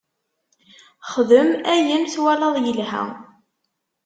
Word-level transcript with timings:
Xdem 1.11 1.49
ayen 1.73 2.03
twalaḍ 2.13 2.55
yelha. 2.65 3.03